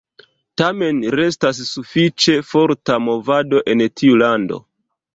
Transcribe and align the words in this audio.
Tamen 0.61 1.01
restas 1.17 1.59
sufiĉe 1.73 2.37
forta 2.55 3.01
movado 3.11 3.65
en 3.75 3.89
tiu 4.01 4.21
lando. 4.27 4.65